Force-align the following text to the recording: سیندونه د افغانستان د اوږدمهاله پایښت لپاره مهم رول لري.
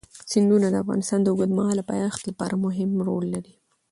سیندونه 0.31 0.67
د 0.69 0.75
افغانستان 0.83 1.19
د 1.23 1.27
اوږدمهاله 1.31 1.83
پایښت 1.91 2.21
لپاره 2.29 2.61
مهم 2.65 2.89
رول 3.07 3.25
لري. 3.35 3.55